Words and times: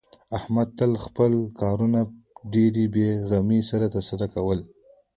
احمد 0.37 0.67
تل 0.79 0.91
خپل 1.05 1.31
کارونه 1.61 1.99
په 2.09 2.13
ډېرې 2.53 2.85
بې 2.93 3.07
غمۍ 3.29 3.61
سره 3.69 3.85
ترسره 3.95 4.25
کوي. 4.33 4.59